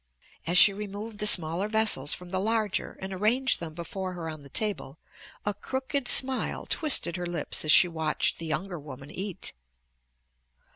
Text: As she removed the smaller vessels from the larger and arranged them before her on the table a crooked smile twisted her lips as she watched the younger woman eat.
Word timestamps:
As 0.47 0.57
she 0.57 0.73
removed 0.73 1.19
the 1.19 1.27
smaller 1.27 1.67
vessels 1.67 2.11
from 2.11 2.29
the 2.29 2.39
larger 2.39 2.97
and 3.03 3.13
arranged 3.13 3.59
them 3.59 3.75
before 3.75 4.13
her 4.13 4.27
on 4.29 4.41
the 4.41 4.49
table 4.49 4.97
a 5.45 5.53
crooked 5.53 6.07
smile 6.07 6.65
twisted 6.65 7.17
her 7.17 7.27
lips 7.27 7.63
as 7.63 7.71
she 7.71 7.87
watched 7.87 8.39
the 8.39 8.47
younger 8.47 8.79
woman 8.79 9.11
eat. 9.11 9.53